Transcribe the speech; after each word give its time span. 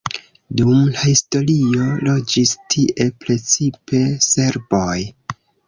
Dum 0.61 0.71
la 0.95 1.03
historio 1.09 1.91
loĝis 2.09 2.55
tie 2.77 3.07
precipe 3.21 4.03
serboj. 4.33 4.93